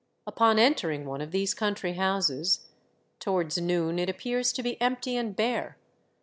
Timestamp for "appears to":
4.09-4.63